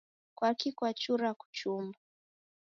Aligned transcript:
Kwaki 0.37 0.69
kwachura 0.77 1.29
kuchumba? 1.39 1.99